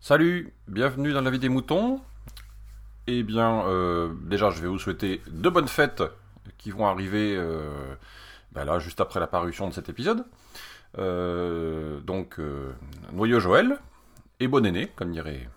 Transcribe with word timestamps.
Salut, 0.00 0.52
bienvenue 0.68 1.12
dans 1.12 1.20
la 1.20 1.30
vie 1.30 1.38
des 1.38 1.48
moutons. 1.48 2.00
Eh 3.08 3.22
bien, 3.22 3.66
euh, 3.66 4.14
déjà, 4.22 4.50
je 4.50 4.60
vais 4.60 4.68
vous 4.68 4.78
souhaiter 4.78 5.20
de 5.28 5.48
bonnes 5.48 5.68
fêtes 5.68 6.02
qui 6.58 6.70
vont 6.70 6.86
arriver 6.86 7.34
euh, 7.36 7.94
ben 8.52 8.64
là, 8.64 8.78
juste 8.78 9.00
après 9.00 9.20
la 9.20 9.26
parution 9.26 9.68
de 9.68 9.74
cet 9.74 9.88
épisode. 9.88 10.24
Euh, 10.98 12.00
donc, 12.00 12.40
noyau 13.12 13.40
Joël 13.40 13.78
et 14.38 14.48
bon 14.48 14.64
aîné, 14.64 14.92
comme 14.94 15.12
dirait. 15.12 15.48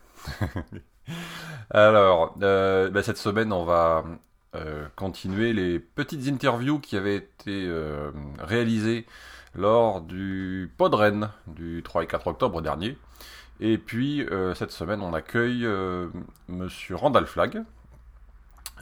Alors, 1.69 2.35
ben, 2.37 3.01
cette 3.03 3.17
semaine, 3.17 3.53
on 3.53 3.65
va 3.65 4.03
euh, 4.55 4.87
continuer 4.95 5.53
les 5.53 5.77
petites 5.77 6.27
interviews 6.27 6.79
qui 6.79 6.97
avaient 6.97 7.17
été 7.17 7.67
euh, 7.67 8.09
réalisées 8.39 9.05
lors 9.53 10.01
du 10.01 10.71
Podren 10.75 11.29
du 11.45 11.83
3 11.83 12.05
et 12.05 12.07
4 12.07 12.25
octobre 12.25 12.59
dernier. 12.63 12.97
Et 13.59 13.77
puis, 13.77 14.23
euh, 14.23 14.55
cette 14.55 14.71
semaine, 14.71 15.01
on 15.01 15.13
accueille 15.13 15.67
Monsieur 16.47 16.95
Randall 16.95 17.27
Flagg, 17.27 17.61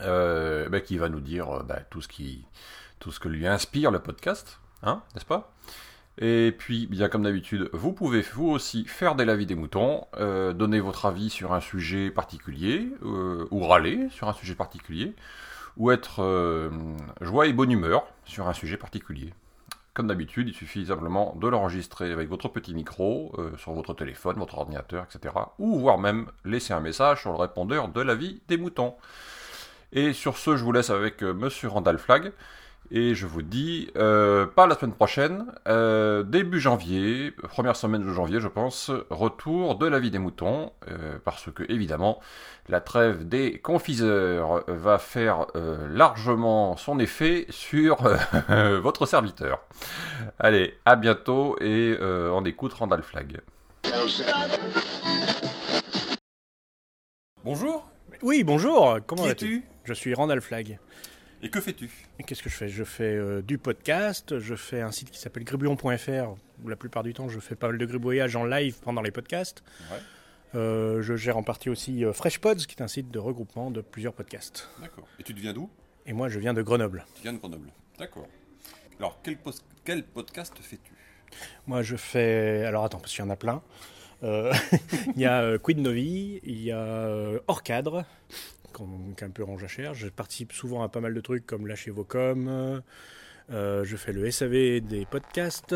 ben, 0.00 0.80
qui 0.80 0.96
va 0.96 1.10
nous 1.10 1.20
dire 1.20 1.62
ben, 1.64 1.84
tout, 1.90 2.00
ce 2.00 3.20
que 3.20 3.28
lui 3.28 3.46
inspire 3.46 3.90
le 3.90 3.98
podcast, 3.98 4.60
hein, 4.82 5.02
n'est-ce 5.14 5.26
pas? 5.26 5.52
Et 6.16 6.54
puis, 6.56 6.86
bien 6.86 7.10
comme 7.10 7.24
d'habitude, 7.24 7.68
vous 7.74 7.92
pouvez 7.92 8.22
vous 8.22 8.48
aussi 8.48 8.86
faire 8.86 9.16
des 9.16 9.26
lavis 9.26 9.44
des 9.44 9.54
moutons, 9.54 10.06
donner 10.16 10.80
votre 10.80 11.04
avis 11.04 11.28
sur 11.28 11.52
un 11.52 11.60
sujet 11.60 12.10
particulier, 12.10 12.90
ou 13.02 13.66
râler 13.66 14.08
sur 14.10 14.28
un 14.28 14.32
sujet 14.32 14.54
particulier, 14.54 15.14
ou 15.78 15.90
être 15.90 16.22
euh, 16.22 16.70
joie 17.20 17.46
et 17.46 17.52
bonne 17.52 17.70
humeur 17.70 18.06
sur 18.24 18.48
un 18.48 18.52
sujet 18.52 18.76
particulier. 18.76 19.32
Comme 19.94 20.08
d'habitude, 20.08 20.48
il 20.48 20.54
suffit 20.54 20.86
simplement 20.86 21.34
de 21.40 21.48
l'enregistrer 21.48 22.12
avec 22.12 22.28
votre 22.28 22.48
petit 22.48 22.74
micro 22.74 23.32
euh, 23.38 23.56
sur 23.56 23.72
votre 23.72 23.94
téléphone, 23.94 24.36
votre 24.36 24.58
ordinateur, 24.58 25.04
etc. 25.04 25.34
Ou 25.58 25.78
voire 25.78 25.98
même 25.98 26.30
laisser 26.44 26.72
un 26.72 26.80
message 26.80 27.22
sur 27.22 27.32
le 27.32 27.38
répondeur 27.38 27.88
de 27.88 28.00
la 28.00 28.14
vie 28.14 28.40
des 28.48 28.58
moutons. 28.58 28.94
Et 29.92 30.12
sur 30.12 30.36
ce, 30.36 30.56
je 30.56 30.64
vous 30.64 30.72
laisse 30.72 30.90
avec 30.90 31.22
euh, 31.22 31.32
Monsieur 31.32 31.68
Randall 31.68 31.98
Flagg. 31.98 32.32
Et 32.90 33.14
je 33.14 33.26
vous 33.26 33.42
dis, 33.42 33.90
euh, 33.96 34.46
pas 34.46 34.66
la 34.66 34.74
semaine 34.74 34.94
prochaine, 34.94 35.44
euh, 35.68 36.22
début 36.22 36.58
janvier, 36.58 37.32
première 37.32 37.76
semaine 37.76 38.02
de 38.02 38.10
janvier, 38.14 38.40
je 38.40 38.48
pense, 38.48 38.90
retour 39.10 39.74
de 39.76 39.86
la 39.86 39.98
vie 39.98 40.10
des 40.10 40.18
moutons, 40.18 40.72
euh, 40.90 41.18
parce 41.22 41.50
que 41.52 41.70
évidemment, 41.70 42.18
la 42.70 42.80
trêve 42.80 43.28
des 43.28 43.58
confiseurs 43.58 44.64
va 44.68 44.96
faire 44.98 45.48
euh, 45.54 45.86
largement 45.94 46.78
son 46.78 46.98
effet 46.98 47.44
sur 47.50 47.98
euh, 48.48 48.80
votre 48.82 49.04
serviteur. 49.04 49.60
Allez, 50.38 50.72
à 50.86 50.96
bientôt 50.96 51.56
et 51.60 51.94
euh, 52.00 52.30
on 52.32 52.42
écoute 52.46 52.72
Randall 52.72 53.02
Flagg. 53.02 53.40
Bonjour, 57.44 57.86
Oui, 58.22 58.44
bonjour, 58.44 58.98
comment 59.06 59.24
vas-tu? 59.24 59.44
es-tu? 59.56 59.64
Je 59.84 59.92
suis 59.92 60.14
Randall 60.14 60.40
Flagg. 60.40 60.78
Et 61.42 61.50
que 61.50 61.60
fais-tu? 61.60 61.90
Qu'est-ce 62.26 62.42
que 62.42 62.50
je 62.50 62.54
fais? 62.54 62.68
Je 62.68 62.84
fais 62.84 63.14
euh, 63.14 63.42
du 63.42 63.58
podcast, 63.58 64.38
je 64.38 64.54
fais 64.54 64.80
un 64.80 64.90
site 64.90 65.10
qui 65.10 65.18
s'appelle 65.18 65.44
gribouillon.fr, 65.44 66.34
où 66.64 66.68
la 66.68 66.76
plupart 66.76 67.02
du 67.02 67.14
temps 67.14 67.28
je 67.28 67.38
fais 67.38 67.54
pas 67.54 67.68
mal 67.68 67.78
de 67.78 67.86
gribouillage 67.86 68.34
en 68.36 68.44
live 68.44 68.76
pendant 68.82 69.02
les 69.02 69.10
podcasts. 69.10 69.62
Ouais. 69.90 69.98
Euh, 70.54 71.02
je 71.02 71.14
gère 71.14 71.36
en 71.36 71.42
partie 71.42 71.70
aussi 71.70 72.04
euh, 72.04 72.12
FreshPods, 72.12 72.66
qui 72.66 72.74
est 72.74 72.82
un 72.82 72.88
site 72.88 73.10
de 73.10 73.18
regroupement 73.18 73.70
de 73.70 73.80
plusieurs 73.80 74.14
podcasts. 74.14 74.68
D'accord. 74.80 75.06
Et 75.18 75.22
tu 75.22 75.32
deviens 75.34 75.52
d'où? 75.52 75.70
Et 76.06 76.12
moi 76.12 76.28
je 76.28 76.38
viens 76.38 76.54
de 76.54 76.62
Grenoble. 76.62 77.04
Tu 77.14 77.22
viens 77.22 77.32
de 77.32 77.38
Grenoble. 77.38 77.70
D'accord. 77.98 78.26
Alors, 78.98 79.20
quel, 79.84 80.02
podcast 80.02 80.54
fais-tu? 80.60 80.92
Moi 81.66 81.82
je 81.82 81.96
fais... 81.96 82.64
Alors 82.64 82.84
attends, 82.84 82.98
parce 82.98 83.12
qu'il 83.12 83.24
y 83.24 83.28
en 83.28 83.30
a 83.30 83.36
plein. 83.36 83.62
Euh, 84.22 84.52
il 85.14 85.20
y 85.20 85.26
a 85.26 85.42
euh, 85.42 85.58
Quid 85.58 85.78
Novi, 85.78 86.40
il 86.42 86.62
y 86.62 86.72
a 86.72 86.78
euh, 86.78 87.38
Hors 87.46 87.62
Cadre, 87.62 88.04
qu'on- 88.78 89.12
qui 89.14 89.22
est 89.24 89.26
un 89.26 89.30
peu 89.30 89.44
en 89.44 89.58
jachère. 89.58 89.94
Je 89.94 90.08
participe 90.08 90.52
souvent 90.52 90.82
à 90.82 90.88
pas 90.88 91.00
mal 91.00 91.14
de 91.14 91.20
trucs 91.20 91.46
comme 91.46 91.66
Lâchez 91.66 91.90
vos 91.90 92.04
coms. 92.04 92.82
Euh, 93.50 93.84
je 93.84 93.96
fais 93.96 94.12
le 94.12 94.30
SAV 94.30 94.80
des 94.80 95.06
podcasts. 95.06 95.74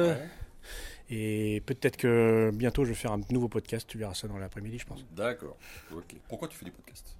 Et 1.10 1.62
peut-être 1.66 1.96
que 1.96 2.50
bientôt 2.54 2.84
je 2.84 2.90
vais 2.90 2.94
faire 2.94 3.12
un 3.12 3.20
nouveau 3.30 3.48
podcast. 3.48 3.86
Tu 3.88 3.98
verras 3.98 4.14
ça 4.14 4.28
dans 4.28 4.38
l'après-midi, 4.38 4.78
je 4.78 4.86
pense. 4.86 5.04
D'accord. 5.14 5.56
Ok. 5.94 6.14
Pourquoi 6.28 6.48
tu 6.48 6.56
fais 6.56 6.64
des 6.64 6.70
podcasts 6.70 7.16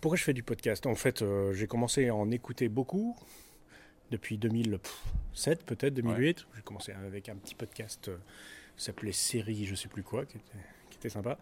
Pourquoi 0.00 0.16
je 0.16 0.22
fais 0.24 0.32
du 0.32 0.42
podcast? 0.42 0.86
En 0.86 0.94
fait, 0.94 1.22
euh, 1.22 1.52
j'ai 1.52 1.66
commencé 1.66 2.08
à 2.08 2.14
en 2.14 2.30
écouter 2.30 2.68
beaucoup 2.68 3.16
depuis 4.10 4.38
2007, 4.38 5.64
peut-être 5.64 5.94
2008. 5.94 6.46
J'ai 6.56 6.62
commencé 6.62 6.92
avec 6.92 7.28
un 7.28 7.36
petit 7.36 7.54
podcast 7.54 8.08
euh, 8.08 8.16
qui 8.76 8.84
s'appelait 8.84 9.12
Série, 9.12 9.66
je 9.66 9.74
sais 9.74 9.88
plus 9.88 10.02
quoi, 10.02 10.24
qui 10.24 10.36
était, 10.38 10.58
qui 10.90 10.96
était 10.98 11.08
sympa. 11.08 11.38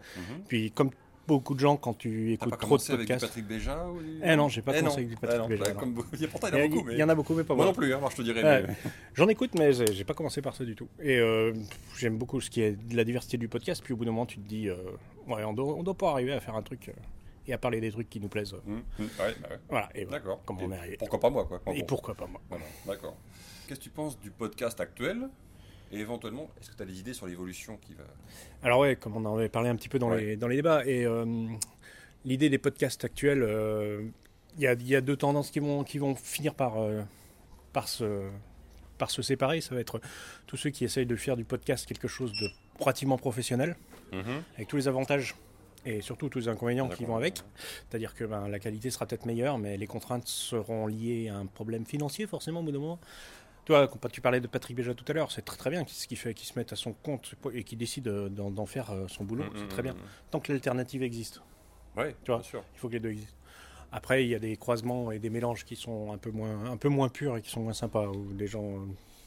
Puis, 0.47 0.71
comme 0.71 0.89
beaucoup 1.27 1.53
de 1.53 1.59
gens, 1.59 1.77
quand 1.77 1.93
tu 1.93 2.33
écoutes 2.33 2.49
pas 2.49 2.57
trop 2.57 2.65
de 2.65 2.69
commencé 2.83 2.93
avec 2.93 3.07
du 3.07 3.13
podcasts, 3.13 3.27
Patrick 3.33 3.47
Béja 3.47 3.85
ou 3.87 3.99
Eh 4.23 4.35
non, 4.35 4.49
j'ai 4.49 4.61
pas 4.61 4.71
Eh 4.75 4.79
commencé 4.79 4.95
non. 4.95 5.03
avec 5.03 5.09
du 5.09 5.15
Patrick 5.17 5.35
Eh 5.35 5.41
non, 5.41 5.47
Béja, 5.47 5.63
bah, 5.73 6.27
Pourtant, 6.31 6.47
il 6.47 6.53
y 6.53 6.55
en 6.55 6.59
a 6.61 6.65
y, 6.65 6.69
beaucoup. 6.69 6.83
mais- 6.87 6.93
il 6.93 6.99
y 6.99 7.03
en 7.03 7.09
a 7.09 7.15
beaucoup, 7.15 7.33
mais 7.33 7.43
pas 7.43 7.55
Moi 7.55 7.65
moi. 7.65 7.73
non 7.73 7.77
plus, 7.77 7.93
hein, 7.93 7.99
moi 7.99 8.09
je 8.11 8.15
te 8.17 8.21
dirais. 8.21 8.43
Ouais. 8.43 8.65
mais- 8.67 8.75
J'en 9.13 9.27
écoute, 9.27 9.51
mais 9.57 9.71
j'ai 9.73 10.03
pas 10.03 10.13
commencé 10.13 10.41
par 10.41 10.55
ça 10.55 10.63
du 10.65 10.75
tout. 10.75 10.87
Et 11.01 11.17
euh, 11.19 11.53
j'aime 11.97 12.17
beaucoup 12.17 12.41
ce 12.41 12.49
qui 12.49 12.61
est 12.61 12.71
de 12.71 12.95
la 12.95 13.03
diversité 13.03 13.37
du 13.37 13.47
podcast. 13.47 13.81
Puis 13.83 13.93
au 13.93 13.97
bout 13.97 14.05
d'un 14.05 14.11
moment, 14.11 14.25
tu 14.25 14.37
te 14.39 14.47
dis, 14.47 14.67
euh, 14.69 14.75
ouais, 15.27 15.43
on 15.43 15.53
doit, 15.53 15.73
on 15.75 15.83
doit 15.83 15.97
pas 15.97 16.11
arriver 16.11 16.33
à 16.33 16.39
faire 16.39 16.55
un 16.55 16.61
truc 16.61 16.89
euh, 16.89 16.93
et 17.47 17.53
à 17.53 17.57
parler 17.57 17.79
des 17.81 17.91
trucs 17.91 18.09
qui 18.09 18.19
nous 18.19 18.29
plaisent. 18.29 18.55
Hum, 18.67 18.83
ouais, 18.99 19.05
bah. 19.41 19.49
Voilà. 19.69 19.89
Et. 19.95 20.05
D'accord. 20.05 20.41
Comment 20.45 20.61
Et 20.61 20.65
on 20.65 20.71
est 20.71 20.77
arrivé. 20.77 20.97
Pourquoi 20.97 21.19
pas 21.19 21.29
moi, 21.29 21.45
quoi. 21.45 21.61
Et 21.73 21.83
pourquoi 21.83 22.15
pas 22.15 22.27
moi 22.27 22.41
Voilà, 22.49 22.65
D'accord. 22.85 23.15
Qu'est-ce 23.67 23.79
que 23.79 23.83
tu 23.85 23.89
penses 23.89 24.19
du 24.19 24.29
podcast 24.29 24.79
actuel? 24.81 25.29
Et 25.93 25.99
éventuellement, 25.99 26.49
est-ce 26.59 26.71
que 26.71 26.75
tu 26.75 26.81
as 26.83 26.85
des 26.85 26.99
idées 26.99 27.13
sur 27.13 27.27
l'évolution 27.27 27.77
qui 27.77 27.93
va. 27.93 28.03
Alors 28.63 28.79
ouais, 28.79 28.95
comme 28.95 29.15
on 29.15 29.23
en 29.25 29.37
avait 29.37 29.47
parlé 29.49 29.69
un 29.69 29.75
petit 29.75 29.89
peu 29.89 29.99
dans, 29.99 30.09
Ouais. 30.09 30.21
les, 30.21 30.35
dans 30.37 30.47
les 30.47 30.55
débats, 30.55 30.83
et 30.85 31.05
euh, 31.05 31.25
l'idée 32.25 32.49
des 32.49 32.57
podcasts 32.57 33.05
actuels, 33.05 33.43
euh, 33.43 34.01
il 34.57 34.63
y, 34.63 34.67
a, 34.67 34.73
il 34.73 34.87
y 34.87 34.95
a 34.95 35.01
deux 35.01 35.15
tendances 35.15 35.51
qui 35.51 35.59
vont, 35.59 35.83
qui 35.83 35.99
vont 35.99 36.15
finir 36.15 36.55
par, 36.55 36.77
euh, 36.81 37.01
par, 37.73 37.87
se, 37.87 38.27
par 38.97 39.11
se 39.11 39.21
séparer. 39.21 39.61
Ça 39.61 39.75
va 39.75 39.81
être 39.81 40.01
tous 40.47 40.57
ceux 40.57 40.71
qui 40.71 40.83
essayent 40.83 41.05
de 41.05 41.15
faire 41.15 41.37
du 41.37 41.43
podcast 41.43 41.85
quelque 41.85 42.07
chose 42.07 42.31
de 42.33 42.49
pratiquement 42.79 43.17
professionnel, 43.17 43.75
avec 44.55 44.67
tous 44.67 44.77
les 44.77 44.87
avantages 44.87 45.35
et 45.85 46.01
surtout 46.01 46.29
tous 46.29 46.39
les 46.39 46.47
inconvénients 46.47 46.87
qui 46.87 47.03
vont 47.03 47.15
avec. 47.17 47.41
C'est-à-dire 47.89 48.13
que 48.15 48.23
ben, 48.25 48.47
la 48.47 48.59
qualité 48.59 48.89
sera 48.91 49.05
peut-être 49.07 49.25
meilleure, 49.25 49.57
mais 49.57 49.75
les 49.77 49.87
contraintes 49.87 50.27
seront 50.27 50.85
liées 50.87 51.29
à 51.29 51.35
un 51.37 51.45
problème 51.47 51.85
financier 51.85 52.25
forcément 52.27 52.59
au 52.61 52.63
bout 52.63 52.71
d'un 52.71 52.79
moment. 52.79 52.99
Toi, 53.65 53.89
tu 54.11 54.19
parlais 54.21 54.41
de 54.41 54.47
Patrick 54.47 54.75
Béja 54.75 54.93
tout 54.93 55.05
à 55.07 55.13
l'heure, 55.13 55.31
c'est 55.31 55.41
très 55.43 55.55
très 55.57 55.69
bien 55.69 55.85
ce 55.87 56.05
qu'il 56.07 56.17
fait, 56.17 56.33
qu'il 56.33 56.45
se 56.47 56.57
mette 56.59 56.73
à 56.73 56.75
son 56.75 56.91
compte 56.93 57.33
et 57.53 57.63
qu'il 57.63 57.77
décide 57.77 58.07
euh, 58.09 58.27
d'en 58.29 58.65
faire 58.65 58.91
euh, 58.91 59.07
son 59.07 59.23
boulot, 59.23 59.45
c'est 59.55 59.67
très 59.69 59.81
bien. 59.81 59.95
Tant 60.31 60.39
que 60.41 60.51
l'alternative 60.51 61.01
existe, 61.03 61.41
Oui, 61.95 62.05
Tu 62.23 62.31
vois. 62.31 62.39
bien 62.39 62.43
sûr. 62.49 62.63
il 62.73 62.79
faut 62.79 62.87
que 62.89 62.93
les 62.93 62.99
deux 62.99 63.11
existent. 63.11 63.35
Après, 63.93 64.25
il 64.25 64.29
y 64.29 64.35
a 64.35 64.39
des 64.39 64.57
croisements 64.57 65.11
et 65.11 65.19
des 65.19 65.29
mélanges 65.29 65.63
qui 65.65 65.75
sont 65.75 66.11
un 66.11 66.17
peu 66.17 66.31
moins, 66.31 66.65
un 66.71 66.77
peu 66.77 66.89
moins 66.89 67.09
purs 67.09 67.37
et 67.37 67.41
qui 67.41 67.49
sont 67.51 67.61
moins 67.61 67.73
sympas, 67.73 68.07
où 68.07 68.33
les 68.33 68.47
gens 68.47 68.63
euh, 68.79 68.85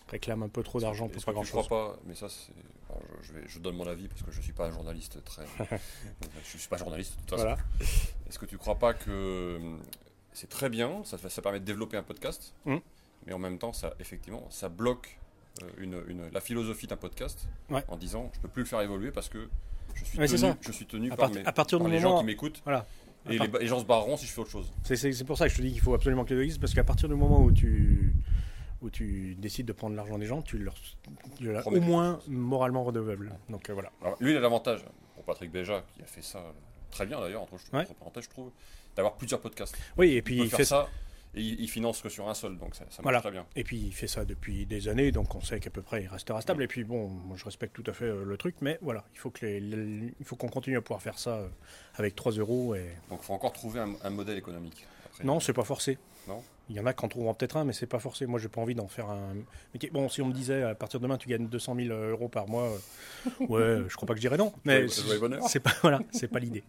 réclament 0.09 0.43
un 0.43 0.49
peu 0.49 0.63
trop 0.63 0.81
d'argent 0.81 1.09
pour 1.09 1.25
pas 1.25 1.33
grand-chose. 1.33 1.65
crois 1.67 1.93
pas, 1.93 1.99
mais 2.05 2.15
ça, 2.15 2.29
c'est. 2.29 2.53
je, 3.23 3.33
je 3.43 3.47
je 3.49 3.59
donne 3.61 3.77
mon 3.77 3.87
avis 3.87 4.09
parce 4.09 4.23
que 4.23 4.33
je 4.33 4.41
suis 4.43 4.53
pas 4.53 4.67
un 4.67 4.71
journaliste 4.73 5.23
très. 5.25 5.45
je 6.45 6.59
suis 6.59 6.69
pas 6.69 6.77
journaliste 6.77 7.15
de 7.15 7.21
toute 7.21 7.31
façon. 7.31 7.43
Voilà. 7.45 7.59
Est-ce 8.29 8.39
que 8.39 8.45
tu 8.47 8.59
crois 8.59 8.75
pas 8.79 8.93
que 8.93 9.57
hum, 9.57 9.81
c'est 10.33 10.49
très 10.51 10.69
bien, 10.69 11.03
ça, 11.05 11.17
permet 11.41 11.61
de 11.61 11.65
développer 11.65 11.97
un 11.97 12.03
podcast, 12.03 12.53
Mhm. 12.67 12.81
Mais 13.27 13.33
en 13.33 13.39
même 13.39 13.59
temps, 13.59 13.73
ça, 13.73 13.95
effectivement, 14.01 14.47
ça 14.51 14.69
bloque 14.69 15.19
euh, 15.63 15.67
une, 15.79 16.03
une- 16.09 16.29
la 16.33 16.41
philosophie 16.41 16.87
d'un 16.87 16.97
podcast 16.97 17.49
Ouais. 17.71 17.83
en 17.89 17.97
disant 17.97 18.31
je 18.35 18.41
peux 18.41 18.49
plus 18.49 18.63
le 18.63 18.69
faire 18.69 18.81
évoluer 18.83 19.11
parce 19.11 19.29
que 19.29 19.49
je 19.95 20.05
suis 20.05 20.19
Ouais, 20.19 20.27
tenu, 20.29 20.53
je 20.61 20.73
suis 20.73 20.87
tenu 20.87 21.11
À 21.13 21.17
par, 21.17 21.31
part- 21.31 21.35
mes- 21.41 21.47
à 21.47 21.53
partir 21.53 21.79
par 21.79 21.89
les 21.89 21.99
moment- 22.01 22.17
gens 22.17 22.19
qui 22.21 22.27
m'écoutent 22.27 22.61
Voilà. 22.65 22.87
Et 23.29 23.39
les, 23.39 23.49
les 23.61 23.67
gens 23.67 23.81
se 23.81 23.85
barreront 23.85 24.17
si 24.17 24.25
je 24.27 24.31
fais 24.33 24.41
autre 24.43 24.51
chose. 24.51 24.71
C'est- 24.85 25.25
pour 25.25 25.37
ça 25.37 25.47
que 25.49 25.53
je 25.53 25.57
te 25.57 25.63
dis 25.63 25.73
qu'il 25.73 25.81
faut 25.81 25.95
absolument 25.95 26.25
que 26.25 26.31
les 26.31 26.37
deux 26.37 26.43
existent, 26.43 26.61
parce 26.61 26.75
qu'à 26.75 26.85
partir 26.85 27.09
du 27.09 27.17
moment 27.17 27.43
où 27.43 27.51
tu, 27.51 28.15
où 28.83 28.91
tu 28.91 29.35
décides 29.37 29.67
de 29.67 29.73
prendre 29.73 29.97
l'argent 29.97 30.17
des 30.19 30.27
gens, 30.27 30.43
tu 30.43 30.59
leur, 30.59 30.75
tu 31.37 31.51
au 31.65 31.81
moins 31.81 32.21
moralement 32.29 32.85
redevable. 32.85 33.33
Donc 33.49 33.69
euh, 33.69 33.73
voilà. 33.73 33.91
Alors, 34.03 34.17
lui, 34.21 34.31
il 34.33 34.37
a 34.37 34.41
l'avantage, 34.41 34.85
pour 35.17 35.25
Patrick 35.25 35.51
Béja, 35.51 35.83
qui 35.97 36.03
a 36.03 36.07
fait 36.07 36.23
ça 36.23 36.39
euh, 36.39 36.53
très 36.91 37.05
bien 37.07 37.19
d'ailleurs, 37.21 37.43
entre, 37.43 37.57
parenthèses, 37.99 38.25
je 38.25 38.29
trouve, 38.31 38.51
d'avoir 38.95 39.15
plusieurs 39.17 39.41
podcasts. 39.41 39.77
Oui, 39.97 40.13
et 40.13 40.23
puis 40.23 40.37
il 40.39 40.51
fait 40.51 40.65
ça, 40.65 40.87
et 41.37 41.41
il, 41.41 41.61
il 41.61 41.69
finance 41.69 42.01
que 42.03 42.09
sur 42.09 42.29
un 42.29 42.35
seul, 42.35 42.59
donc 42.59 42.75
ça, 42.75 42.81
ça 42.81 42.87
marche 42.89 43.03
Voilà. 43.03 43.21
très 43.21 43.31
bien. 43.31 43.47
Et 43.55 43.63
puis 43.65 43.77
il 43.79 43.93
fait 43.93 44.07
ça 44.09 44.25
depuis 44.25 44.67
des 44.67 44.89
années, 44.89 45.13
donc 45.13 45.35
on 45.35 45.41
sait 45.41 45.61
qu'à 45.61 45.71
peu 45.71 45.83
près 45.83 46.03
il 46.03 46.09
restera 46.09 46.41
stable. 46.41 46.63
Et 46.63 46.67
puis 46.67 46.83
bon, 46.85 47.09
moi 47.09 47.37
je 47.37 47.45
respecte 47.45 47.75
tout 47.75 47.89
à 47.89 47.93
fait 47.93 48.07
euh, 48.07 48.25
le 48.25 48.37
truc, 48.37 48.57
mais 48.63 48.79
voilà, 48.83 49.05
il 49.15 49.19
faut 49.19 49.31
que 49.31 49.45
les, 49.47 49.61
les- 49.61 50.15
il 50.19 50.25
faut 50.27 50.37
qu'on 50.37 50.49
continue 50.49 50.77
à 50.77 50.81
pouvoir 50.81 51.03
faire 51.03 51.19
ça 51.19 51.37
euh, 51.37 51.49
avec 51.97 52.15
3 52.17 52.33
euros. 52.33 52.75
Et 52.75 52.89
Donc 53.11 53.21
il 53.23 53.27
faut 53.27 53.35
encore 53.35 53.53
trouver 53.53 53.81
un, 53.81 53.93
un 54.03 54.11
modèle 54.11 54.39
économique. 54.39 54.87
après. 55.07 55.25
non, 55.25 55.39
c'est 55.41 55.53
pas 55.53 55.65
forcé. 55.65 55.99
Non? 56.27 56.43
Il 56.69 56.75
y 56.75 56.81
en 56.81 56.87
a 56.87 56.93
qui 56.93 57.05
en 57.05 57.09
trouveront 57.09 57.33
peut-être 57.33 57.57
un, 57.59 57.65
mais 57.65 57.73
c'est 57.73 57.87
pas 57.87 58.01
forcé. 58.01 58.27
Moi, 58.27 58.41
j'ai 58.41 58.49
pas 58.49 58.61
envie 58.61 58.75
d'en 58.75 58.89
faire 58.89 59.09
un. 59.09 59.35
Bon, 59.93 60.09
si 60.09 60.21
on 60.21 60.27
me 60.27 60.33
disait 60.33 60.65
à 60.65 60.75
partir 60.75 60.99
de 60.99 61.05
demain 61.05 61.17
tu 61.17 61.29
gagnes 61.29 61.47
200 61.47 61.77
000 61.77 61.95
euros 61.95 62.29
par 62.29 62.49
mois, 62.49 62.65
euh, 62.65 63.47
ouais, 63.47 63.85
je 63.89 63.95
crois 63.95 64.07
pas 64.09 64.15
que 64.15 64.19
je 64.21 64.23
dirais 64.27 64.37
non. 64.37 64.53
Mais 64.65 64.89
c'est 64.89 65.61
pas 65.61 65.71
voilà, 65.83 66.01
c'est 66.11 66.27
pas 66.27 66.41
l'idée. 66.41 66.65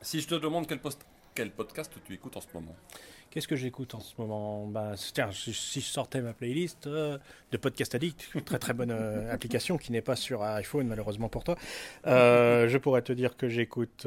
Si 0.00 0.20
je 0.22 0.28
te 0.28 0.34
demande 0.34 0.66
quel, 0.66 0.80
post- 0.80 1.04
quel 1.34 1.50
podcast 1.50 1.92
tu 2.04 2.14
écoutes 2.14 2.36
en 2.36 2.40
ce 2.40 2.46
moment? 2.54 2.74
Qu'est-ce 3.30 3.48
que 3.48 3.56
j'écoute 3.56 3.94
en 3.94 4.00
ce 4.00 4.12
moment? 4.18 4.66
Bah, 4.66 4.92
Tiens, 5.14 5.30
si, 5.32 5.54
si 5.54 5.80
je 5.80 5.86
sortais 5.86 6.20
ma 6.20 6.34
playlist 6.34 6.86
euh, 6.86 7.16
de 7.50 7.56
Podcast 7.56 7.94
Addict, 7.94 8.28
très 8.44 8.58
très 8.58 8.74
bonne 8.74 8.90
euh, 8.90 9.32
application 9.32 9.78
qui 9.78 9.90
n'est 9.90 10.02
pas 10.02 10.16
sur 10.16 10.42
iPhone 10.42 10.86
malheureusement 10.86 11.30
pour 11.30 11.42
toi, 11.42 11.56
euh, 12.06 12.68
je 12.68 12.76
pourrais 12.76 13.00
te 13.00 13.12
dire 13.14 13.36
que 13.38 13.48
j'écoute 13.48 14.06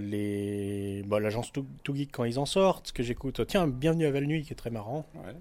les 0.00 1.02
bon, 1.06 1.22
l'agence 1.22 1.52
Too 1.52 1.64
Too 1.84 1.94
Geek 1.94 2.12
quand 2.12 2.24
ils 2.24 2.38
en 2.38 2.44
sortent, 2.46 2.92
que 2.92 3.02
j'écoute, 3.02 3.46
tiens, 3.46 3.66
Bienvenue 3.66 4.04
à 4.06 4.10
Val 4.10 4.24
Nuit 4.26 4.42
qui 4.44 4.52
est 4.52 4.56
très 4.56 4.70
marrant, 4.70 5.06
Ouais. 5.14 5.34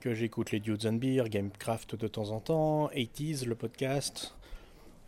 que 0.00 0.14
j'écoute 0.14 0.52
les 0.52 0.60
Dudes 0.60 0.86
and 0.86 0.94
Beer, 0.94 1.24
Gamecraft 1.28 1.96
de 1.96 2.06
temps 2.06 2.30
en 2.30 2.38
temps, 2.38 2.88
80s, 2.94 3.44
le 3.46 3.56
podcast. 3.56 4.34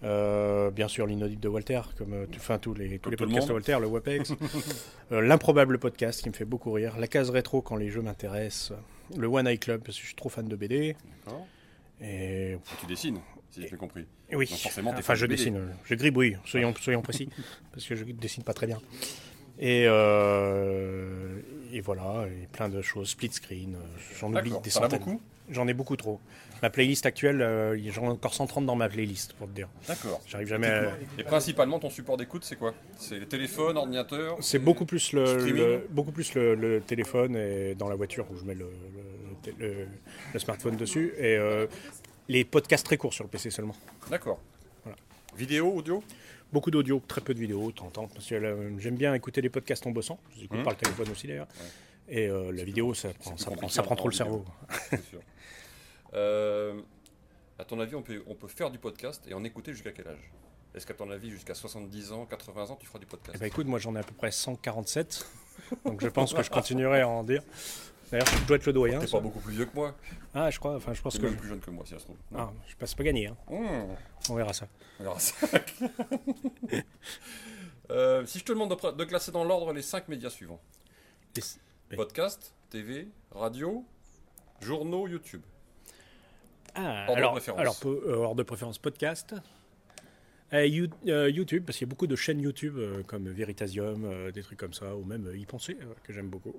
Euh, 0.04 0.70
bien 0.70 0.86
sûr, 0.88 1.06
l'inaudible 1.06 1.40
de 1.40 1.48
Walter, 1.48 1.80
comme 1.96 2.12
euh, 2.12 2.26
enfin, 2.36 2.58
tous 2.58 2.74
les, 2.74 2.98
tous 2.98 3.10
Comme 3.10 3.12
les 3.12 3.16
le 3.16 3.26
podcasts 3.26 3.48
de. 3.48 3.52
Walter, 3.54 3.78
le 3.80 3.86
WAPEX. 3.86 4.32
Euh, 5.12 5.20
L'improbable 5.20 5.78
podcast 5.78 6.22
qui 6.22 6.28
me 6.30 6.34
fait 6.34 6.44
beaucoup 6.46 6.72
rire. 6.72 6.96
La 6.98 7.06
case 7.06 7.28
rétro 7.30 7.60
quand 7.60 7.76
les 7.76 7.90
jeux 7.90 8.00
m'intéressent. 8.00 8.72
Le 9.16 9.26
One 9.26 9.46
Eye 9.46 9.58
Club 9.58 9.82
parce 9.82 9.96
que 9.96 10.02
je 10.02 10.06
suis 10.06 10.14
trop 10.16 10.30
fan 10.30 10.48
de 10.48 10.56
BD. 10.56 10.96
D'accord. 11.24 11.46
Et 12.00 12.56
tu 12.80 12.86
dessines, 12.86 13.18
si 13.50 13.62
j'ai 13.62 13.68
bien 13.68 13.76
compris. 13.76 14.06
oui, 14.32 14.46
Donc 14.46 14.58
forcément, 14.58 14.94
enfin 14.96 15.14
je 15.14 15.26
de 15.26 15.30
dessine, 15.30 15.60
je 15.84 15.94
gribouille, 15.94 16.38
soyons, 16.46 16.74
soyons 16.80 17.02
précis, 17.02 17.28
parce 17.72 17.86
que 17.86 17.94
je 17.94 18.04
dessine 18.04 18.42
pas 18.44 18.54
très 18.54 18.66
bien. 18.66 18.80
Et, 19.58 19.84
euh, 19.86 21.38
et 21.72 21.80
voilà, 21.80 22.26
et 22.26 22.46
plein 22.48 22.68
de 22.68 22.82
choses, 22.82 23.10
split 23.10 23.30
screen, 23.32 23.76
j'en 24.18 24.34
oublie 24.34 24.52
des 24.62 24.70
centaines. 24.70 24.98
beaucoup? 24.98 25.20
J'en 25.50 25.68
ai 25.68 25.74
beaucoup 25.74 25.96
trop. 25.96 26.20
Ma 26.62 26.70
playlist 26.70 27.04
actuelle, 27.04 27.42
euh, 27.42 27.76
j'en 27.90 28.04
ai 28.04 28.08
encore 28.08 28.32
130 28.32 28.64
dans 28.64 28.76
ma 28.76 28.88
playlist, 28.88 29.34
pour 29.34 29.46
te 29.48 29.52
dire. 29.52 29.68
D'accord. 29.86 30.22
J'arrive 30.26 30.46
jamais 30.48 30.68
à... 30.68 30.92
Et 31.18 31.22
principalement, 31.24 31.78
ton 31.78 31.90
support 31.90 32.16
d'écoute, 32.16 32.44
c'est 32.44 32.56
quoi? 32.56 32.72
C'est 32.96 33.18
les 33.18 33.26
téléphones, 33.26 33.76
ordinateurs 33.76 34.38
C'est 34.40 34.58
beaucoup 34.58 34.86
plus 34.86 35.12
le, 35.12 35.86
beaucoup 35.90 36.12
plus 36.12 36.32
le, 36.34 36.54
le 36.54 36.80
téléphone 36.80 37.36
et 37.36 37.74
dans 37.74 37.90
la 37.90 37.94
voiture 37.94 38.26
où 38.30 38.36
je 38.38 38.44
mets 38.44 38.54
le, 38.54 38.68
le- 39.58 40.38
smartphone 40.38 40.76
dessus 40.76 41.12
et 41.18 41.36
euh, 41.36 41.66
les 42.28 42.44
podcasts 42.44 42.86
très 42.86 42.96
courts 42.96 43.12
sur 43.12 43.24
le 43.24 43.30
PC 43.30 43.50
seulement. 43.50 43.76
D'accord. 44.10 44.40
Voilà. 44.84 44.96
Vidéo, 45.36 45.70
audio? 45.74 46.02
Beaucoup 46.52 46.70
d'audio, 46.70 47.02
très 47.06 47.20
peu 47.20 47.34
de 47.34 47.40
vidéo, 47.40 47.70
temps, 47.72 47.90
parce 48.14 48.26
que 48.28 48.34
euh, 48.36 48.78
j'aime 48.78 48.94
bien 48.96 49.12
écouter 49.12 49.40
les 49.42 49.48
podcasts 49.50 49.86
en 49.86 49.90
bossant. 49.90 50.18
Je 50.32 50.38
les 50.38 50.44
écoute 50.44 50.58
Mhm. 50.58 50.64
par 50.64 50.72
le 50.72 50.78
téléphone 50.78 51.08
aussi 51.10 51.26
d'ailleurs. 51.26 51.48
Et 52.08 52.26
euh, 52.28 52.52
la 52.52 52.64
vidéo, 52.64 52.92
ça 52.94 53.08
prend, 53.14 53.30
plus 53.32 53.38
ça 53.38 53.46
prend, 53.46 53.54
compliqué 53.54 53.74
ça 53.74 53.80
en- 53.82 53.84
prend 53.84 53.96
trop 53.96 54.08
le 54.08 54.14
cerveau. 54.14 54.44
Sûr. 55.10 55.20
Euh, 56.14 56.80
à 57.58 57.64
ton 57.64 57.80
avis, 57.80 57.94
on 57.94 58.02
peut, 58.02 58.22
on 58.26 58.34
peut 58.34 58.48
faire 58.48 58.70
du 58.70 58.78
podcast 58.78 59.24
et 59.28 59.34
en 59.34 59.42
écouter 59.44 59.72
jusqu'à 59.72 59.92
quel 59.92 60.08
âge? 60.08 60.32
Est-ce 60.74 60.86
qu'à 60.86 60.94
ton 60.94 61.10
avis, 61.10 61.30
jusqu'à 61.30 61.54
70 61.54 62.12
ans, 62.12 62.26
80 62.26 62.70
ans, 62.70 62.76
tu 62.76 62.86
feras 62.86 62.98
du 62.98 63.06
podcast? 63.06 63.34
Eh 63.36 63.38
ben, 63.38 63.46
écoute, 63.46 63.66
moi 63.66 63.78
j'en 63.78 63.94
ai 63.94 64.00
à 64.00 64.02
peu 64.02 64.14
près 64.14 64.32
147, 64.32 65.24
donc 65.84 66.00
je 66.02 66.08
pense 66.08 66.34
que 66.34 66.42
je 66.42 66.50
continuerai 66.50 67.00
à 67.02 67.08
en 67.08 67.22
dire. 67.22 67.42
D'ailleurs, 68.10 68.26
je 68.26 68.44
dois 68.44 68.56
être 68.56 68.66
le 68.66 68.72
doyen. 68.72 68.98
T'es 69.00 69.06
pas 69.06 69.20
beaucoup 69.20 69.40
plus 69.40 69.54
vieux 69.54 69.64
que 69.66 69.74
moi. 69.74 69.94
Ah, 70.34 70.50
je 70.50 70.58
crois, 70.58 70.74
enfin, 70.76 70.92
je 70.92 71.00
pense 71.00 71.14
T'es 71.14 71.20
que. 71.20 71.26
même 71.26 71.36
plus 71.36 71.48
jeune 71.48 71.60
que 71.60 71.70
moi, 71.70 71.84
si 71.86 71.92
ça 71.94 71.98
se 72.00 72.04
trouve. 72.04 72.16
Ah, 72.36 72.52
je 72.68 72.76
passe 72.76 72.94
pas 72.94 73.02
gagné, 73.04 73.28
hein. 73.28 73.36
Mmh. 73.48 74.30
on 74.30 74.34
verra 74.34 74.52
ça. 74.52 74.66
On 75.00 75.04
verra 75.04 75.18
ça. 75.18 75.46
Euh, 77.90 78.24
si 78.24 78.38
je 78.38 78.44
te 78.44 78.52
demande 78.52 78.70
de, 78.96 79.04
classer 79.04 79.30
dans 79.30 79.44
l'ordre 79.44 79.72
les 79.74 79.82
5 79.82 80.08
médias 80.08 80.30
suivants 80.30 80.58
Les- 81.36 81.42
Oui. 81.90 81.96
podcast, 81.96 82.54
TV, 82.70 83.08
radio, 83.30 83.84
journaux, 84.60 85.06
YouTube. 85.06 85.42
Ah, 86.74 87.06
Hors 87.08 87.14
de 87.14 87.18
alors, 87.20 87.32
préférence. 87.32 87.60
alors 87.60 87.78
po- 87.78 87.92
euh, 88.06 88.14
hors 88.16 88.34
de 88.34 88.42
préférence 88.42 88.78
podcast. 88.78 89.34
Euh, 90.52 90.66
You- 90.66 90.88
euh, 91.08 91.30
YouTube, 91.30 91.64
parce 91.66 91.78
qu'il 91.78 91.86
y 91.86 91.88
a 91.88 91.92
beaucoup 91.92 92.06
de 92.06 92.16
chaînes 92.16 92.40
YouTube 92.40 92.76
euh, 92.78 93.02
comme 93.04 93.28
Veritasium, 93.28 94.30
des 94.32 94.42
trucs 94.42 94.58
comme 94.58 94.72
ça, 94.72 94.94
ou 94.96 95.04
même 95.04 95.30
Y 95.34 95.46
Penser, 95.46 95.76
que 96.02 96.12
j'aime 96.12 96.28
beaucoup. 96.28 96.54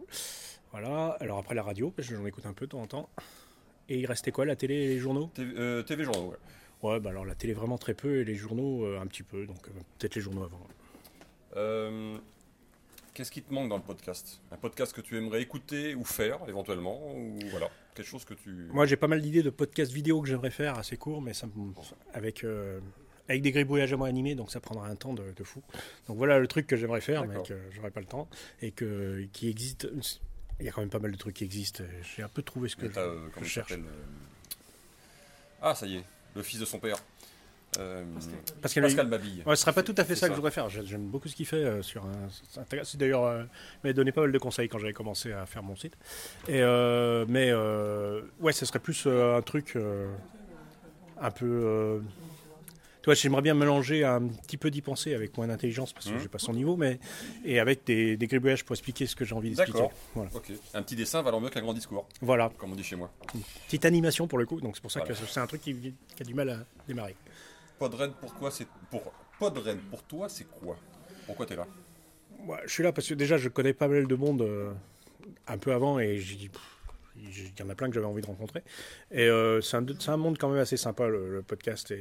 Voilà, 0.71 1.17
alors 1.19 1.37
après 1.39 1.55
la 1.55 1.63
radio, 1.63 1.91
parce 1.91 2.07
que 2.07 2.15
j'en 2.15 2.25
écoute 2.25 2.45
un 2.45 2.53
peu 2.53 2.65
de 2.65 2.71
temps 2.71 2.81
en 2.81 2.87
temps. 2.87 3.09
Et 3.89 3.99
il 3.99 4.05
restait 4.05 4.31
quoi, 4.31 4.45
la 4.45 4.55
télé 4.55 4.75
et 4.75 4.87
les 4.87 4.99
journaux? 4.99 5.29
TV, 5.33 5.83
TV 5.85 6.03
journaux, 6.03 6.31
ouais. 6.31 6.37
Ouais, 6.81 6.99
bah 6.99 7.09
alors 7.11 7.25
la 7.25 7.35
télé 7.35 7.53
vraiment 7.53 7.77
très 7.77 7.93
peu, 7.93 8.17
et 8.19 8.25
les 8.25 8.35
journaux 8.35 8.85
euh, 8.85 8.99
un 8.99 9.07
petit 9.07 9.23
peu, 9.23 9.45
donc 9.45 9.67
euh, 9.67 9.71
peut-être 9.97 10.15
les 10.15 10.21
journaux 10.21 10.43
avant. 10.43 10.59
Euh, 11.55 12.17
Qu'est-ce 13.15 13.31
qui 13.31 13.41
te 13.41 13.51
manque 13.53 13.69
dans 13.69 13.77
le 13.77 13.83
podcast? 13.83 14.41
Un 14.51 14.57
podcast 14.57 14.91
que 14.93 14.99
tu 14.99 15.17
aimerais 15.17 15.41
écouter 15.41 15.95
ou 15.95 16.03
faire 16.03 16.39
éventuellement 16.49 17.13
ou 17.15 17.39
voilà 17.49 17.69
quelque 17.95 18.05
chose 18.07 18.25
que 18.25 18.33
tu. 18.33 18.49
Moi 18.73 18.85
j'ai 18.85 18.97
pas 18.97 19.07
mal 19.07 19.21
d'idées 19.21 19.41
de 19.41 19.49
podcasts 19.49 19.91
vidéo 19.93 20.21
que 20.21 20.27
j'aimerais 20.27 20.51
faire, 20.51 20.77
assez 20.77 20.97
courts, 20.97 21.21
mais 21.21 21.33
ça, 21.33 21.47
me- 21.47 21.71
avec, 22.13 22.43
euh, 22.43 22.79
avec 23.29 23.41
des 23.41 23.51
gribouillages 23.53 23.93
à 23.93 23.97
moi 23.97 24.09
animés, 24.09 24.35
donc 24.35 24.51
ça 24.51 24.59
prendra 24.59 24.87
un 24.89 24.95
temps 24.97 25.13
de, 25.13 25.23
de 25.33 25.43
fou. 25.45 25.63
Donc 26.09 26.17
voilà 26.17 26.39
le 26.39 26.47
truc 26.47 26.67
que 26.67 26.75
j'aimerais 26.75 26.99
faire, 26.99 27.25
mais 27.25 27.35
que 27.43 27.57
j'aurais 27.71 27.91
pas 27.91 28.01
le 28.01 28.05
temps, 28.05 28.27
et 28.61 28.71
que, 28.71 29.25
qui 29.31 29.47
existe. 29.49 29.87
Il 30.59 30.65
y 30.65 30.69
a 30.69 30.73
quand 30.73 30.81
même 30.81 30.89
pas 30.89 30.99
mal 30.99 31.11
de 31.13 31.17
trucs 31.17 31.35
qui 31.35 31.43
existent. 31.45 31.83
J'ai 32.15 32.21
un 32.23 32.27
peu 32.29 32.41
trouvé 32.43 32.67
ce 32.69 32.75
que 32.75 32.89
je, 32.91 32.99
euh, 32.99 33.27
comment 33.33 33.45
je 33.45 33.49
cherche. 33.49 33.71
euh, 33.71 33.77
Ah, 35.61 35.73
ça 35.73 35.85
y 35.85 35.95
est, 35.97 36.03
le 36.35 36.43
fils 36.43 36.59
de 36.59 36.65
son 36.65 36.79
père. 36.79 36.97
Euh, 37.79 38.03
Parce 38.61 38.73
qu'il 38.73 38.81
Pascal 38.81 39.07
Mabille. 39.07 39.43
Ouais, 39.45 39.55
ce 39.55 39.61
serait 39.61 39.73
pas 39.73 39.83
tout 39.83 39.95
à 39.97 40.03
fait 40.03 40.15
ça, 40.15 40.21
ça. 40.21 40.27
que 40.27 40.33
je 40.33 40.37
voudrais 40.37 40.51
faire. 40.51 40.69
J'ai- 40.69 40.85
J'aime 40.85 41.07
beaucoup 41.07 41.27
ce 41.27 41.35
qu'il 41.35 41.45
fait 41.45 41.57
euh, 41.57 41.81
sur 41.81 42.03
un. 42.05 42.11
c'est- 42.83 42.97
d'ailleurs, 42.97 43.23
euh, 43.25 43.43
il 43.83 43.87
m'a 43.87 43.93
donné 43.93 44.11
pas 44.11 44.21
mal 44.21 44.31
de 44.31 44.37
conseils 44.37 44.69
quand 44.69 44.77
j'avais 44.79 44.93
commencé 44.93 45.31
à 45.31 45.45
faire 45.45 45.63
mon 45.63 45.75
site. 45.75 45.95
Et 46.47 46.61
euh, 46.61 47.25
mais 47.27 47.49
euh, 47.51 48.21
ouais, 48.39 48.53
ce 48.53 48.65
serait 48.65 48.79
plus 48.79 49.05
un 49.07 49.41
truc 49.41 49.77
un 51.21 51.31
peu. 51.31 52.01
tu 53.01 53.05
vois, 53.05 53.13
j'aimerais 53.13 53.41
bien 53.43 53.53
mélanger 53.53 54.03
un 54.03 54.27
petit 54.27 54.57
peu 54.57 54.71
d'y 54.71 54.81
penser 54.81 55.13
avec 55.13 55.37
moins 55.37 55.47
d'intelligence 55.47 55.93
parce 55.93 56.07
que 56.07 56.13
Mhm. 56.13 56.19
j'ai 56.21 56.27
pas 56.27 56.39
son 56.39 56.53
niveau, 56.53 56.75
mais 56.75 56.99
et 57.45 57.59
avec 57.59 57.85
des, 57.85 58.17
des 58.17 58.25
gribouillages 58.27 58.65
pour 58.65 58.73
expliquer 58.73 59.05
ce 59.05 59.15
que 59.15 59.23
j'ai 59.25 59.35
envie 59.35 59.49
d'expliquer. 59.49 59.77
D'accord. 59.79 59.93
Voilà. 60.15 60.29
Ok. 60.33 60.51
Un 60.73 60.81
petit 60.81 60.95
dessin 60.95 61.21
valant 61.21 61.39
mieux 61.39 61.49
qu'un 61.49 61.61
grand 61.61 61.73
discours, 61.73 62.07
voilà, 62.21 62.51
comme 62.57 62.71
on 62.71 62.75
dit 62.75 62.83
chez 62.83 62.95
moi. 62.95 63.11
petite 63.67 63.85
animation 63.85 64.27
pour 64.27 64.39
le 64.39 64.45
coup. 64.47 64.59
Donc 64.59 64.75
c'est 64.75 64.81
pour 64.81 64.91
ça 64.91 65.01
Voilà. 65.01 65.13
que 65.13 65.25
c'est 65.27 65.39
un 65.39 65.45
truc 65.47 65.61
qui, 65.61 65.73
qui 65.75 65.93
a 66.21 66.25
du 66.25 66.33
mal 66.33 66.49
à 66.49 66.57
démarrer. 66.87 67.15
Podren, 67.77 68.13
pourquoi 68.19 68.51
c'est 68.51 68.67
pour 68.89 69.13
Podren 69.39 69.77
pour 69.89 70.03
toi 70.03 70.29
c'est 70.29 70.45
quoi? 70.45 70.77
Pourquoi 71.25 71.45
t'es 71.45 71.55
là? 71.55 71.67
Ouais, 72.45 72.57
je 72.65 72.71
suis 72.71 72.83
là 72.83 72.91
parce 72.91 73.07
que 73.07 73.13
déjà 73.13 73.37
je 73.37 73.49
connais 73.49 73.73
pas 73.73 73.87
mal 73.87 74.07
de 74.07 74.15
monde 74.15 74.41
euh, 74.41 74.71
un 75.47 75.57
peu 75.57 75.73
avant 75.73 75.99
et 75.99 76.15
pff, 76.15 76.75
il 77.17 77.59
y 77.59 77.63
en 77.63 77.69
a 77.69 77.75
plein 77.75 77.87
que 77.87 77.95
j'avais 77.95 78.05
envie 78.05 78.21
de 78.21 78.27
rencontrer. 78.27 78.61
Et 79.11 79.27
euh, 79.27 79.61
c'est 79.61 79.77
un, 80.09 80.17
monde 80.17 80.37
quand 80.37 80.49
même 80.49 80.59
assez 80.59 80.77
sympa 80.77 81.07
le, 81.07 81.43
podcast. 81.45 81.93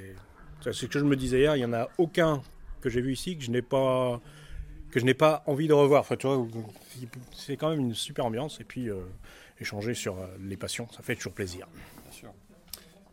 C'est 0.62 0.72
ce 0.72 0.86
que 0.86 0.98
je 0.98 1.04
me 1.04 1.16
disais 1.16 1.40
hier, 1.40 1.56
il 1.56 1.60
y 1.60 1.64
en 1.64 1.72
a 1.72 1.88
aucun 1.98 2.42
que 2.80 2.90
j'ai 2.90 3.00
vu 3.00 3.12
ici 3.12 3.36
que 3.36 3.44
je 3.44 3.50
n'ai 3.50 3.62
pas 3.62 4.20
que 4.90 5.00
je 5.00 5.04
n'ai 5.04 5.14
pas 5.14 5.42
envie 5.46 5.66
de 5.66 5.72
revoir. 5.72 6.02
Enfin, 6.02 6.16
tu 6.16 6.26
vois, 6.26 6.46
c'est 7.32 7.56
quand 7.56 7.70
même 7.70 7.80
une 7.80 7.94
super 7.94 8.26
ambiance 8.26 8.60
et 8.60 8.64
puis 8.64 8.90
euh, 8.90 9.00
échanger 9.60 9.94
sur 9.94 10.16
les 10.40 10.56
passions, 10.56 10.88
ça 10.92 11.02
fait 11.02 11.16
toujours 11.16 11.32
plaisir. 11.32 11.66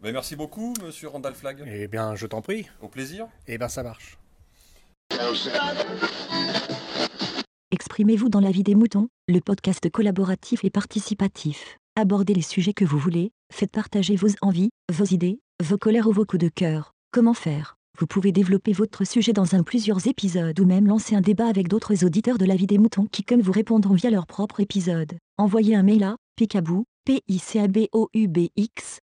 Ben, 0.01 0.13
merci 0.13 0.36
beaucoup, 0.36 0.73
monsieur 0.83 1.09
Randall 1.09 1.35
Flag. 1.35 1.64
Eh 1.68 1.87
bien, 1.87 2.16
je 2.16 2.25
t'en 2.25 2.42
prie. 2.42 2.66
Au 2.81 2.87
plaisir. 2.87 3.28
Eh 3.47 3.59
bien, 3.59 3.68
ça 3.68 3.83
marche. 3.83 4.18
Exprimez-vous 7.69 8.30
dans 8.30 8.40
la 8.40 8.49
vie 8.49 8.64
des 8.64 8.73
moutons, 8.73 9.09
le 9.28 9.40
podcast 9.42 9.87
collaboratif 9.92 10.66
et 10.66 10.71
participatif. 10.71 11.78
Abordez 11.95 12.33
les 12.33 12.42
sujets 12.42 12.73
que 12.73 12.83
vous 12.83 12.97
voulez, 12.97 13.31
faites 13.54 13.71
partager 13.71 14.16
vos 14.16 14.30
envies, 14.42 14.71
vos 14.92 15.06
idées, 15.06 15.40
vos 15.64 15.78
colères 15.78 16.07
ou 16.07 16.14
vos 16.14 16.25
coups 16.25 16.44
de 16.44 16.49
cœur. 16.49 16.94
Comment 17.11 17.35
faire? 17.35 17.75
Vous 17.99 18.07
pouvez 18.07 18.31
développer 18.31 18.73
votre 18.73 19.06
sujet 19.06 19.33
dans 19.33 19.54
un 19.54 19.61
plusieurs 19.61 20.07
épisodes 20.07 20.59
ou 20.59 20.66
même 20.66 20.87
lancer 20.87 21.14
un 21.14 21.21
débat 21.21 21.47
avec 21.47 21.68
d'autres 21.68 22.04
auditeurs 22.06 22.40
de 22.40 22.45
la 22.45 22.56
vie 22.56 22.66
des 22.66 22.80
moutons 22.80 23.06
qui 23.06 23.23
comme 23.23 23.42
vous 23.42 23.52
répondront 23.52 23.94
via 23.94 24.09
leur 24.09 24.25
propre 24.25 24.61
épisode. 24.61 25.14
Envoyez 25.37 25.75
un 25.75 25.83
mail 25.83 26.04
à 26.04 26.16
picabou, 26.37 26.85
p 27.06 27.21
i 27.28 27.37
c 27.37 27.59
a 27.59 27.68
b 27.68 27.87
o 27.92 28.09
u 28.16 28.28
b 28.28 28.47
x 28.56 28.99